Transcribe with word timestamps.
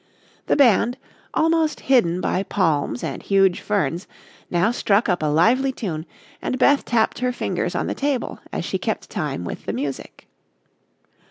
The 0.47 0.55
band, 0.55 0.97
almost 1.31 1.81
hidden 1.81 2.21
by 2.21 2.41
palms 2.41 3.03
and 3.03 3.21
huge 3.21 3.61
ferns, 3.61 4.07
now 4.49 4.71
struck 4.71 5.07
up 5.07 5.21
a 5.21 5.27
lively 5.27 5.71
tune, 5.71 6.07
and 6.41 6.57
Beth 6.57 6.85
tapped 6.85 7.19
her 7.19 7.31
fingers 7.31 7.75
on 7.75 7.85
the 7.85 7.93
table 7.93 8.39
as 8.51 8.65
she 8.65 8.79
kept 8.79 9.11
time 9.11 9.45
with 9.45 9.67
the 9.67 9.73
music. 9.73 10.27